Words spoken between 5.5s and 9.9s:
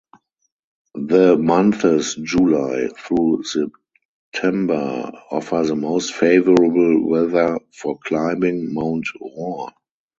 the most favorable weather for climbing Mount Rohr.